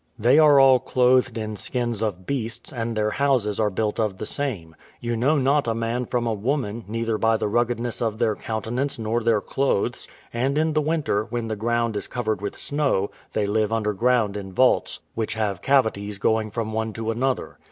They 0.17 0.39
are 0.39 0.59
all 0.59 0.79
clothed 0.79 1.37
in 1.37 1.55
skins 1.57 2.01
of 2.01 2.25
beasts, 2.25 2.73
and 2.73 2.97
their 2.97 3.11
houses 3.11 3.59
are 3.59 3.69
built 3.69 3.99
of 3.99 4.17
the 4.17 4.25
same; 4.25 4.75
you 4.99 5.15
know 5.15 5.37
not 5.37 5.67
a 5.67 5.75
man 5.75 6.07
from 6.07 6.25
a 6.25 6.33
woman, 6.33 6.83
neither 6.87 7.19
by 7.19 7.37
the 7.37 7.47
ruggedness 7.47 8.01
of 8.01 8.17
their 8.17 8.35
countenances 8.35 8.97
nor 8.97 9.21
their 9.21 9.41
clothes; 9.41 10.07
and 10.33 10.57
in 10.57 10.73
the 10.73 10.81
winter, 10.81 11.25
when 11.25 11.49
the 11.49 11.55
ground 11.55 11.95
is 11.95 12.07
covered 12.07 12.41
with 12.41 12.57
snow, 12.57 13.11
they 13.33 13.45
live 13.45 13.71
underground 13.71 14.35
in 14.35 14.51
vaults, 14.51 15.01
which 15.13 15.35
have 15.35 15.61
cavities 15.61 16.17
going 16.17 16.49
from 16.49 16.73
one 16.73 16.93
to 16.93 17.11
another. 17.11 17.59